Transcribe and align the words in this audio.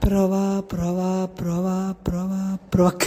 Prova, 0.00 0.62
prova, 0.62 1.28
prova, 1.28 1.94
prova, 2.02 2.58
prova. 2.70 3.00